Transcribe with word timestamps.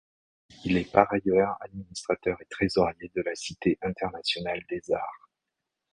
Il 0.65 0.77
est 0.77 0.91
par 0.91 1.13
ailleurs 1.13 1.57
administrateur 1.61 2.35
et 2.41 2.47
trésorier 2.49 3.11
de 3.15 3.21
la 3.21 3.35
Cité 3.35 3.77
internationale 3.83 4.63
des 4.67 4.81
arts. 4.91 5.29